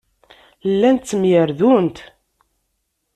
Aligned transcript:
Llant 0.71 1.03
ttemyerdunt. 1.07 1.97